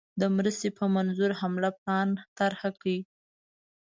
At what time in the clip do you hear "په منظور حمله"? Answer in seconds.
0.79-1.69